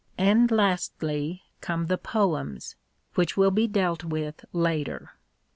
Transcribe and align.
And 0.17 0.49
lastly 0.49 1.43
come 1.61 1.85
the 1.85 1.99
poems, 1.99 2.75
which 3.13 3.37
will 3.37 3.51
be 3.51 3.67
dealt 3.67 3.99
vidth 4.01 4.43
later. 4.51 5.11